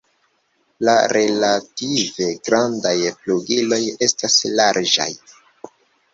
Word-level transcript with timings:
La 0.87 0.95
relative 1.11 2.31
grandaj 2.47 2.95
flugiloj 3.19 3.81
estas 4.09 4.41
larĝaj. 4.57 5.09